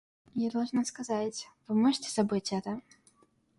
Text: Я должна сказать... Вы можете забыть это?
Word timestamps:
Я 0.33 0.49
должна 0.49 0.83
сказать... 0.83 1.47
Вы 1.67 1.75
можете 1.75 2.09
забыть 2.09 2.53
это? 2.53 2.81